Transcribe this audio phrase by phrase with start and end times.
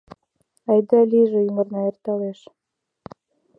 [0.71, 2.39] Айда-лийже ӱмырна эрталеш.